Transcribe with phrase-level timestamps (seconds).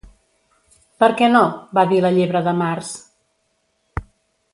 [1.03, 1.41] "Per què no?",
[1.79, 2.91] va dir la Llebre de Març.